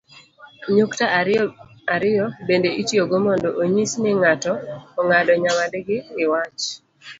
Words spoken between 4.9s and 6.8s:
ong'ado nyawadgi iwach